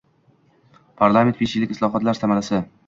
Parlament: 1.03 1.37
besh 1.43 1.55
yillik 1.59 1.77
islohotlar 1.77 2.23
samarasi 2.23 2.67